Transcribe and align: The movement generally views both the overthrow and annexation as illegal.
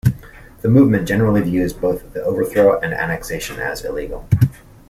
The 0.63 0.67
movement 0.67 1.07
generally 1.07 1.41
views 1.41 1.73
both 1.73 2.13
the 2.13 2.23
overthrow 2.23 2.79
and 2.79 2.91
annexation 2.91 3.59
as 3.59 3.85
illegal. 3.85 4.27